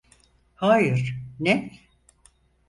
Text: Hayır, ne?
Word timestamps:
Hayır, 0.55 1.17
ne? 1.39 1.71